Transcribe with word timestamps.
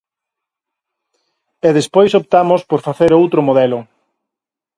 E 1.67 1.69
despois 1.77 2.11
optamos 2.21 2.61
por 2.69 2.79
facer 2.87 3.11
outro 3.21 3.39
modelo. 3.47 3.79